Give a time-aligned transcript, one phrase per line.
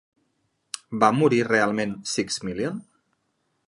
[1.03, 2.85] Va morir realment Six Million?